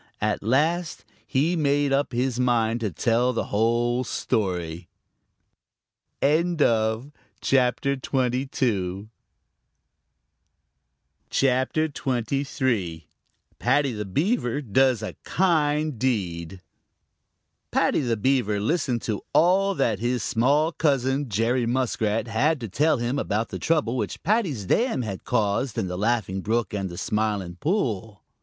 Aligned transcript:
At 0.19 0.41
last 0.41 1.05
he 1.27 1.55
made 1.55 1.93
up 1.93 2.11
his 2.11 2.39
mind 2.39 2.79
to 2.79 2.89
tell 2.89 3.33
the 3.33 3.49
whole 3.53 4.03
story. 4.03 4.89
CHAPTER 6.23 6.63
XXIII: 7.43 8.47
Paddy 13.59 13.91
The 13.91 14.09
Beaver 14.11 14.61
Does 14.63 15.01
A 15.03 15.15
Kind 15.23 15.99
Deed 15.99 16.61
Paddy 17.69 17.99
the 17.99 18.17
Beaver 18.17 18.59
listened 18.59 19.01
to 19.03 19.21
all 19.33 19.75
that 19.75 19.99
his 19.99 20.23
small 20.23 20.71
cousin, 20.71 21.29
Jerry 21.29 21.65
Muskrat, 21.67 22.27
had 22.27 22.59
to 22.61 22.67
tell 22.67 22.97
him 22.97 23.19
about 23.19 23.49
the 23.49 23.59
trouble 23.59 23.97
which 23.97 24.23
Paddy's 24.23 24.65
dam 24.65 25.03
had 25.03 25.23
caused 25.23 25.77
in 25.77 25.85
the 25.85 25.95
Laughing 25.95 26.41
Brook 26.41 26.73
and 26.73 26.89
the 26.89 26.97
Smiling 26.97 27.57
Pool. 27.57 28.23